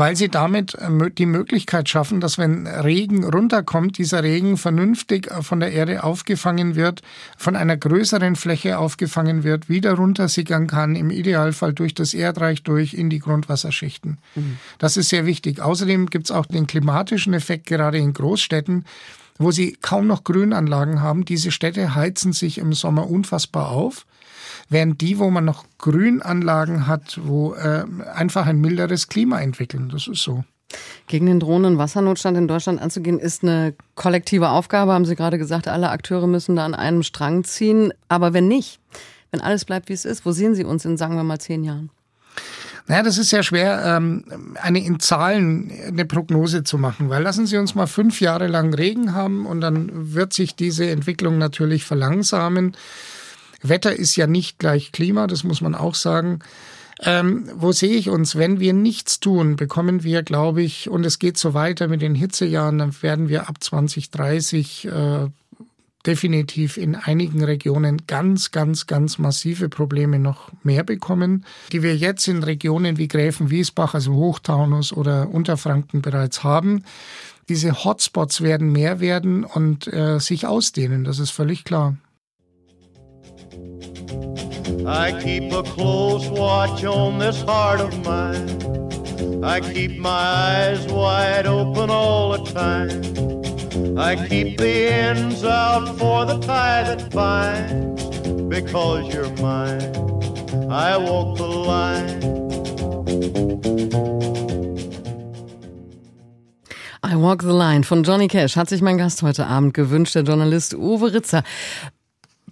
[0.00, 5.42] Weil sie damit äh, die Möglichkeit schaffen, dass wenn Regen runterkommt, dieser Regen vernünftig äh,
[5.42, 7.02] von der Erde aufgefangen wird,
[7.36, 12.94] von einer größeren Fläche aufgefangen wird, wieder runtersickern kann, im Idealfall durch das Erdreich durch
[12.94, 14.16] in die Grundwasserschichten.
[14.36, 14.56] Mhm.
[14.78, 15.60] Das ist sehr wichtig.
[15.60, 18.86] Außerdem gibt es auch den klimatischen Effekt gerade in Großstädten,
[19.36, 21.26] wo sie kaum noch Grünanlagen haben.
[21.26, 24.06] Diese Städte heizen sich im Sommer unfassbar auf
[24.70, 29.90] während die, wo man noch Grünanlagen hat, wo äh, einfach ein milderes Klima entwickeln.
[29.90, 30.44] Das ist so.
[31.08, 35.66] Gegen den drohenden Wassernotstand in Deutschland anzugehen, ist eine kollektive Aufgabe, haben Sie gerade gesagt.
[35.66, 37.92] Alle Akteure müssen da an einem Strang ziehen.
[38.08, 38.78] Aber wenn nicht,
[39.32, 41.64] wenn alles bleibt, wie es ist, wo sehen Sie uns in, sagen wir mal, zehn
[41.64, 41.90] Jahren?
[42.86, 44.24] Naja, das ist sehr schwer, ähm,
[44.60, 48.74] eine in Zahlen eine Prognose zu machen, weil lassen Sie uns mal fünf Jahre lang
[48.74, 52.76] Regen haben und dann wird sich diese Entwicklung natürlich verlangsamen.
[53.62, 56.40] Wetter ist ja nicht gleich Klima, das muss man auch sagen.
[57.02, 58.36] Ähm, wo sehe ich uns?
[58.36, 62.14] Wenn wir nichts tun, bekommen wir, glaube ich, und es geht so weiter mit den
[62.14, 65.28] Hitzejahren, dann werden wir ab 2030 äh,
[66.06, 72.26] definitiv in einigen Regionen ganz, ganz, ganz massive Probleme noch mehr bekommen, die wir jetzt
[72.28, 76.84] in Regionen wie Gräfenwiesbach, also Hochtaunus oder Unterfranken bereits haben.
[77.48, 81.96] Diese Hotspots werden mehr werden und äh, sich ausdehnen, das ist völlig klar.
[84.86, 89.44] I keep a close watch on this heart of mine.
[89.44, 93.98] I keep my eyes wide open all the time.
[93.98, 98.04] I keep the ends out for the tie that binds.
[98.48, 99.94] Because you're mine,
[100.70, 102.40] I walk the line.
[107.02, 110.22] I Walk the Line von Johnny Cash hat sich mein Gast heute Abend gewünscht, der
[110.22, 111.42] Journalist Uwe Ritzer.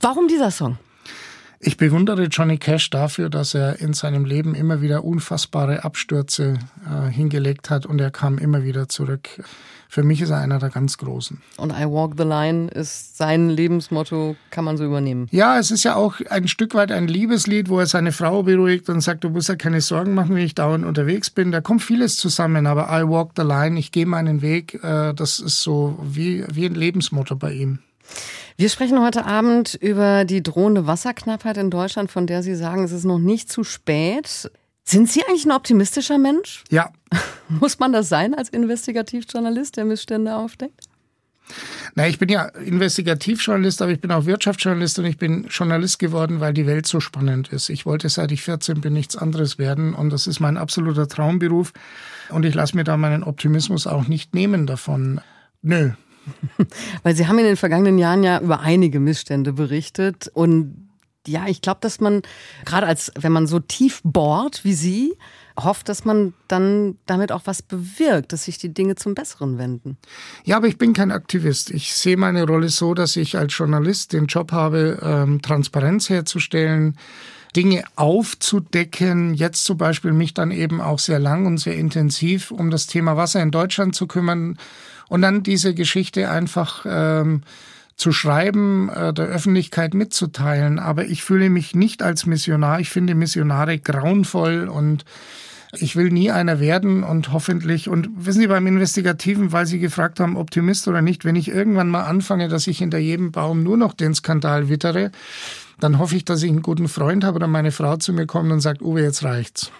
[0.01, 0.79] Warum dieser Song?
[1.61, 7.11] Ich bewundere Johnny Cash dafür, dass er in seinem Leben immer wieder unfassbare Abstürze äh,
[7.11, 9.29] hingelegt hat und er kam immer wieder zurück.
[9.89, 11.41] Für mich ist er einer der ganz Großen.
[11.57, 15.27] Und I Walk the Line ist sein Lebensmotto, kann man so übernehmen.
[15.33, 18.89] Ja, es ist ja auch ein Stück weit ein Liebeslied, wo er seine Frau beruhigt
[18.89, 21.51] und sagt, du musst ja keine Sorgen machen, wenn ich dauernd unterwegs bin.
[21.51, 25.41] Da kommt vieles zusammen, aber I Walk the Line, ich gehe meinen Weg, äh, das
[25.41, 27.81] ist so wie, wie ein Lebensmotto bei ihm.
[28.61, 32.91] Wir sprechen heute Abend über die drohende Wasserknappheit in Deutschland, von der Sie sagen, es
[32.91, 34.51] ist noch nicht zu spät.
[34.83, 36.65] Sind Sie eigentlich ein optimistischer Mensch?
[36.71, 36.91] Ja.
[37.49, 40.87] Muss man das sein als Investigativjournalist, der Missstände aufdeckt?
[41.95, 46.41] Na, ich bin ja Investigativjournalist, aber ich bin auch Wirtschaftsjournalist und ich bin Journalist geworden,
[46.41, 47.69] weil die Welt so spannend ist.
[47.69, 51.73] Ich wollte seit ich 14 bin nichts anderes werden und das ist mein absoluter Traumberuf
[52.29, 55.21] und ich lasse mir da meinen Optimismus auch nicht nehmen davon.
[55.63, 55.93] Nö.
[57.03, 60.89] Weil Sie haben in den vergangenen Jahren ja über einige Missstände berichtet und
[61.27, 62.23] ja, ich glaube, dass man
[62.65, 65.15] gerade als, wenn man so tief bohrt wie Sie,
[65.59, 69.99] hofft, dass man dann damit auch was bewirkt, dass sich die Dinge zum Besseren wenden.
[70.45, 71.71] Ja, aber ich bin kein Aktivist.
[71.71, 76.97] Ich sehe meine Rolle so, dass ich als Journalist den Job habe, ähm, Transparenz herzustellen,
[77.57, 79.35] Dinge aufzudecken.
[79.35, 83.17] Jetzt zum Beispiel mich dann eben auch sehr lang und sehr intensiv um das Thema
[83.17, 84.59] Wasser in Deutschland zu kümmern
[85.09, 87.43] und dann diese Geschichte einfach ähm,
[87.97, 90.79] zu schreiben, äh, der Öffentlichkeit mitzuteilen.
[90.79, 92.81] Aber ich fühle mich nicht als Missionar.
[92.81, 95.05] Ich finde Missionare grauenvoll und
[95.77, 100.19] ich will nie einer werden und hoffentlich, und wissen Sie, beim Investigativen, weil Sie gefragt
[100.19, 103.77] haben, Optimist oder nicht, wenn ich irgendwann mal anfange, dass ich hinter jedem Baum nur
[103.77, 105.11] noch den Skandal wittere,
[105.81, 108.51] dann hoffe ich, dass ich einen guten Freund habe oder meine Frau zu mir kommt
[108.51, 109.71] und sagt, Uwe, jetzt reicht's.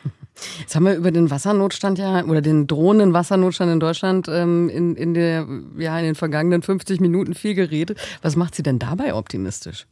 [0.61, 4.95] Jetzt haben wir über den Wassernotstand ja oder den drohenden Wassernotstand in Deutschland ähm, in,
[4.95, 7.99] in, der, ja, in den vergangenen 50 Minuten viel geredet.
[8.23, 9.87] Was macht Sie denn dabei optimistisch?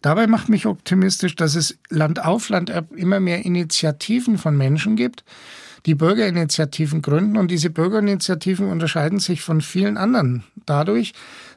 [0.00, 4.96] Dabei macht mich optimistisch, dass es Land auf Land ab immer mehr Initiativen von Menschen
[4.96, 5.24] gibt,
[5.86, 7.36] die Bürgerinitiativen gründen.
[7.36, 11.12] Und diese Bürgerinitiativen unterscheiden sich von vielen anderen dadurch,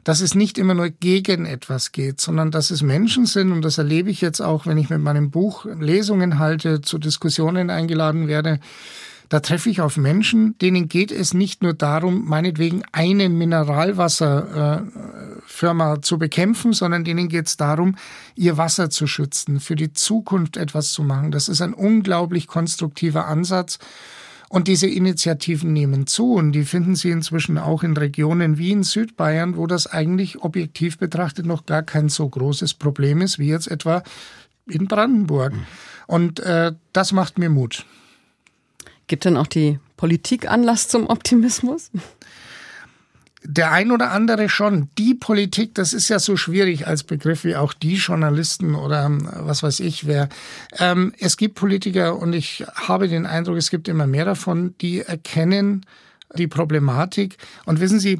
[0.06, 3.76] dass es nicht immer nur gegen etwas geht, sondern dass es Menschen sind, und das
[3.76, 8.60] erlebe ich jetzt auch, wenn ich mit meinem Buch Lesungen halte, zu Diskussionen eingeladen werde,
[9.28, 16.00] da treffe ich auf Menschen, denen geht es nicht nur darum, meinetwegen eine Mineralwasserfirma äh,
[16.02, 17.96] zu bekämpfen, sondern denen geht es darum,
[18.36, 21.32] ihr Wasser zu schützen, für die Zukunft etwas zu machen.
[21.32, 23.80] Das ist ein unglaublich konstruktiver Ansatz.
[24.48, 28.84] Und diese Initiativen nehmen zu und die finden Sie inzwischen auch in Regionen wie in
[28.84, 33.68] Südbayern, wo das eigentlich objektiv betrachtet noch gar kein so großes Problem ist wie jetzt
[33.68, 34.02] etwa
[34.66, 35.52] in Brandenburg.
[36.06, 37.84] Und äh, das macht mir Mut.
[39.08, 41.90] Gibt denn auch die Politik Anlass zum Optimismus?
[43.56, 44.90] Der ein oder andere schon.
[44.98, 49.26] Die Politik, das ist ja so schwierig als Begriff wie auch die Journalisten oder ähm,
[49.32, 50.28] was weiß ich wer.
[50.78, 55.00] Ähm, es gibt Politiker und ich habe den Eindruck, es gibt immer mehr davon, die
[55.00, 55.86] erkennen
[56.36, 57.38] die Problematik.
[57.64, 58.18] Und wissen Sie,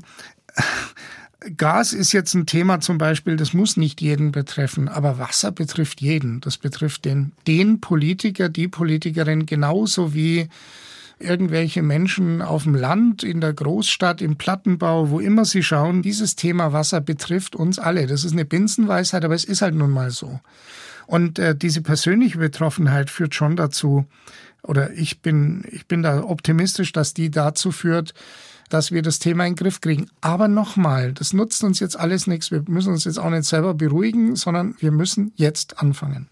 [1.56, 6.00] Gas ist jetzt ein Thema zum Beispiel, das muss nicht jeden betreffen, aber Wasser betrifft
[6.00, 6.40] jeden.
[6.40, 10.48] Das betrifft den, den Politiker, die Politikerin genauso wie
[11.18, 16.02] irgendwelche Menschen auf dem Land, in der Großstadt, im Plattenbau, wo immer sie schauen.
[16.02, 18.06] Dieses Thema Wasser betrifft uns alle.
[18.06, 20.40] Das ist eine Binsenweisheit, aber es ist halt nun mal so.
[21.06, 24.06] Und äh, diese persönliche Betroffenheit führt schon dazu,
[24.62, 28.12] oder ich bin, ich bin da optimistisch, dass die dazu führt,
[28.68, 30.08] dass wir das Thema in den Griff kriegen.
[30.20, 32.50] Aber nochmal, das nutzt uns jetzt alles nichts.
[32.50, 36.28] Wir müssen uns jetzt auch nicht selber beruhigen, sondern wir müssen jetzt anfangen.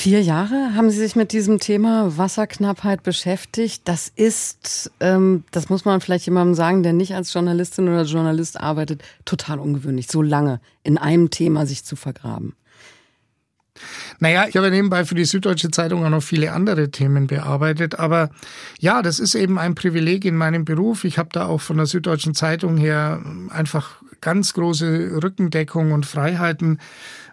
[0.00, 3.82] Vier Jahre haben Sie sich mit diesem Thema Wasserknappheit beschäftigt.
[3.84, 8.58] Das ist, ähm, das muss man vielleicht jemandem sagen, der nicht als Journalistin oder Journalist
[8.58, 12.54] arbeitet, total ungewöhnlich, so lange in einem Thema sich zu vergraben.
[14.20, 17.98] Naja, ich habe nebenbei für die Süddeutsche Zeitung auch noch viele andere Themen bearbeitet.
[17.98, 18.30] Aber
[18.78, 21.04] ja, das ist eben ein Privileg in meinem Beruf.
[21.04, 26.78] Ich habe da auch von der Süddeutschen Zeitung her einfach ganz große Rückendeckung und Freiheiten.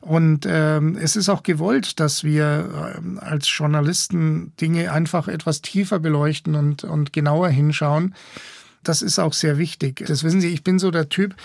[0.07, 5.99] Und ähm, es ist auch gewollt, dass wir ähm, als Journalisten Dinge einfach etwas tiefer
[5.99, 8.15] beleuchten und, und genauer hinschauen.
[8.83, 10.05] Das ist auch sehr wichtig.
[10.07, 11.35] Das wissen Sie, ich bin so der Typ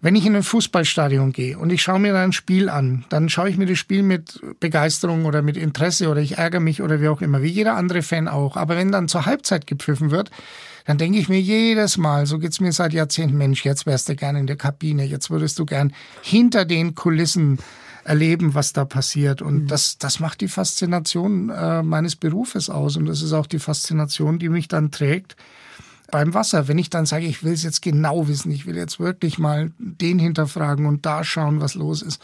[0.00, 3.28] wenn ich in ein Fußballstadion gehe und ich schaue mir da ein Spiel an, dann
[3.28, 7.00] schaue ich mir das Spiel mit Begeisterung oder mit Interesse oder ich ärgere mich oder
[7.00, 8.56] wie auch immer, wie jeder andere Fan auch.
[8.56, 10.30] Aber wenn dann zur Halbzeit gepfiffen wird,
[10.88, 14.16] dann denke ich mir jedes Mal, so geht's mir seit Jahrzehnten, Mensch, jetzt wärst du
[14.16, 17.58] gern in der Kabine, jetzt würdest du gern hinter den Kulissen
[18.04, 19.42] erleben, was da passiert.
[19.42, 19.66] Und mhm.
[19.66, 22.96] das, das macht die Faszination äh, meines Berufes aus.
[22.96, 25.36] Und das ist auch die Faszination, die mich dann trägt,
[26.10, 28.98] beim Wasser, wenn ich dann sage, ich will es jetzt genau wissen, ich will jetzt
[28.98, 32.22] wirklich mal den hinterfragen und da schauen, was los ist.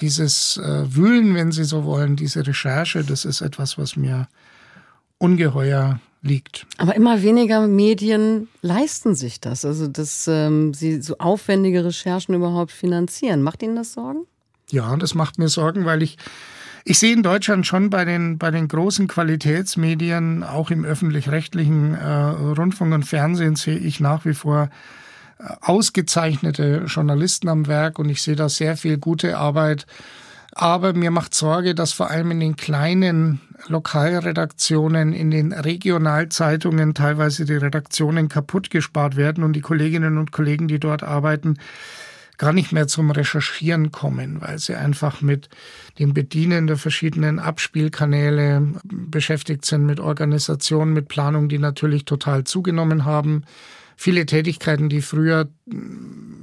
[0.00, 4.26] Dieses äh, Wühlen, wenn Sie so wollen, diese Recherche, das ist etwas, was mir
[5.18, 6.66] ungeheuer liegt.
[6.78, 12.72] Aber immer weniger Medien leisten sich das, also dass ähm, sie so aufwendige Recherchen überhaupt
[12.72, 13.42] finanzieren.
[13.42, 14.26] Macht Ihnen das Sorgen?
[14.70, 16.18] Ja, das macht mir Sorgen, weil ich
[16.84, 22.06] ich sehe in Deutschland schon bei den, bei den großen Qualitätsmedien, auch im öffentlich-rechtlichen äh,
[22.06, 24.70] Rundfunk und Fernsehen, sehe ich nach wie vor
[25.38, 29.86] äh, ausgezeichnete Journalisten am Werk und ich sehe da sehr viel gute Arbeit.
[30.52, 37.44] Aber mir macht Sorge, dass vor allem in den kleinen Lokalredaktionen, in den Regionalzeitungen teilweise
[37.44, 41.58] die Redaktionen kaputt gespart werden und die Kolleginnen und Kollegen, die dort arbeiten,
[42.40, 45.50] gar nicht mehr zum Recherchieren kommen, weil sie einfach mit
[45.98, 53.04] dem Bedienen der verschiedenen Abspielkanäle beschäftigt sind, mit Organisation, mit Planung, die natürlich total zugenommen
[53.04, 53.44] haben.
[53.94, 55.50] Viele Tätigkeiten, die früher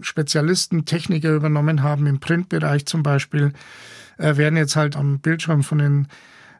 [0.02, 3.54] Spezialisten, Techniker übernommen haben, im Printbereich zum Beispiel,
[4.18, 6.08] äh, werden jetzt halt am Bildschirm von den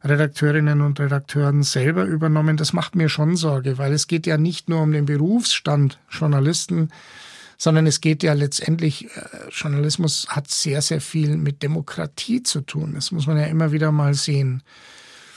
[0.04, 2.58] Redakteurinnen und Redakteuren selber übernommen.
[2.58, 6.90] Das macht mir schon Sorge, weil es geht ja nicht nur um den Berufsstand Journalisten,
[7.58, 12.94] sondern es geht ja letztendlich, äh, Journalismus hat sehr, sehr viel mit Demokratie zu tun.
[12.94, 14.62] Das muss man ja immer wieder mal sehen.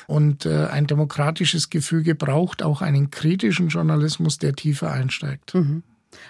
[0.06, 5.54] Und äh, ein demokratisches Gefüge braucht auch einen kritischen Journalismus, der tiefer einsteigt.
[5.54, 5.82] Mhm.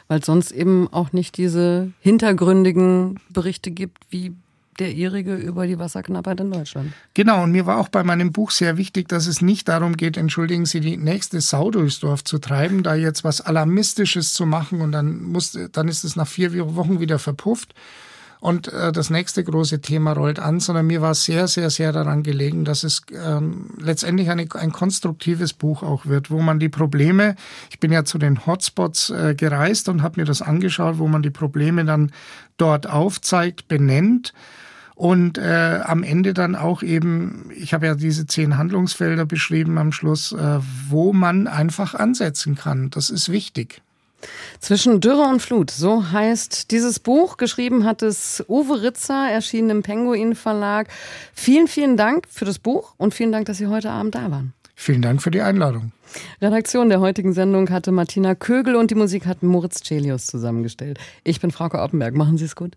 [0.07, 4.35] Weil sonst eben auch nicht diese hintergründigen Berichte gibt, wie
[4.79, 6.93] der ihrige über die Wasserknappheit in Deutschland.
[7.15, 10.17] Genau, und mir war auch bei meinem Buch sehr wichtig, dass es nicht darum geht,
[10.17, 14.81] entschuldigen Sie, die nächste Sau durchs Dorf zu treiben, da jetzt was Alarmistisches zu machen
[14.81, 17.75] und dann, muss, dann ist es nach vier Wochen wieder verpufft
[18.41, 22.23] und äh, das nächste große Thema rollt an, sondern mir war sehr, sehr, sehr daran
[22.23, 27.37] gelegen, dass es ähm, letztendlich eine, ein konstruktives Buch auch wird, wo man die Probleme,
[27.71, 31.23] ich bin ja zu den Hotspots äh, gereist und habe mir das angeschaut, wo man
[31.23, 32.13] die Probleme dann
[32.57, 34.33] dort aufzeigt, benennt
[35.01, 39.93] und äh, am Ende dann auch eben, ich habe ja diese zehn Handlungsfelder beschrieben am
[39.93, 40.59] Schluss, äh,
[40.91, 42.91] wo man einfach ansetzen kann.
[42.91, 43.81] Das ist wichtig.
[44.59, 47.39] Zwischen Dürre und Flut, so heißt dieses Buch.
[47.39, 50.89] Geschrieben hat es Uwe Ritzer, erschienen im Penguin Verlag.
[51.33, 54.53] Vielen, vielen Dank für das Buch und vielen Dank, dass Sie heute Abend da waren.
[54.75, 55.93] Vielen Dank für die Einladung.
[56.43, 60.99] Redaktion der heutigen Sendung hatte Martina Kögel und die Musik hat Moritz Celius zusammengestellt.
[61.25, 62.15] Ich bin Frauke Oppenberg.
[62.15, 62.77] Machen Sie es gut.